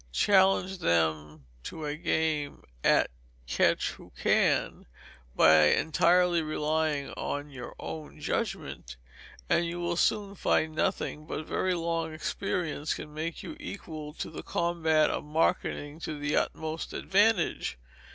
Challenge 0.11 0.79
them 0.79 1.45
to 1.61 1.85
a 1.85 1.95
game 1.95 2.63
at 2.83 3.11
"Catch 3.45 3.91
who 3.91 4.11
can," 4.19 4.87
by 5.35 5.65
entirely 5.65 6.41
relying 6.41 7.11
on 7.11 7.51
your 7.51 7.75
own 7.79 8.19
judgment, 8.19 8.95
and 9.47 9.63
you 9.67 9.79
will 9.79 9.95
soon 9.95 10.33
find 10.33 10.73
nothing 10.73 11.27
but 11.27 11.45
very 11.45 11.75
long 11.75 12.15
experience 12.15 12.95
can 12.95 13.13
make 13.13 13.43
you 13.43 13.55
equal 13.59 14.11
to 14.15 14.31
the 14.31 14.41
combat 14.41 15.11
of 15.11 15.23
marketing 15.23 15.99
to 15.99 16.17
the 16.17 16.35
utmost 16.35 16.93
advantage. 16.93 17.77